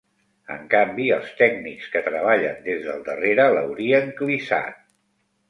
[0.53, 4.83] En canvi, els tècnics que treballen des del darrere l'haurien clissat.